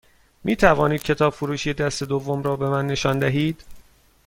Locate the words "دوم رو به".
2.03-2.69